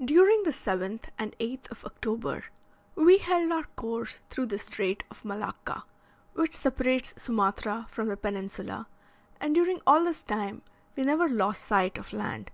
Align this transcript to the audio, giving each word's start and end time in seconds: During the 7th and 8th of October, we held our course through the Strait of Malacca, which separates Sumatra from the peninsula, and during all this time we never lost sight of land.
During 0.00 0.44
the 0.44 0.52
7th 0.52 1.06
and 1.18 1.34
8th 1.40 1.68
of 1.72 1.84
October, 1.84 2.44
we 2.94 3.18
held 3.18 3.50
our 3.50 3.64
course 3.74 4.20
through 4.30 4.46
the 4.46 4.56
Strait 4.60 5.02
of 5.10 5.24
Malacca, 5.24 5.82
which 6.34 6.58
separates 6.58 7.20
Sumatra 7.20 7.88
from 7.90 8.06
the 8.06 8.16
peninsula, 8.16 8.86
and 9.40 9.52
during 9.52 9.80
all 9.84 10.04
this 10.04 10.22
time 10.22 10.62
we 10.94 11.02
never 11.02 11.28
lost 11.28 11.64
sight 11.64 11.98
of 11.98 12.12
land. 12.12 12.52